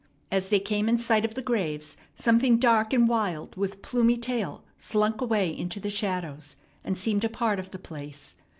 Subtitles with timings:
[0.31, 4.63] As they came in sight of the graves, something dark and wild with plumy tail
[4.75, 8.33] slunk away into the shadows, and seemed a part of the place.